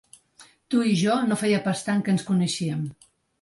[0.75, 2.83] Tu i jo no feia pas tant que ens coneixíem.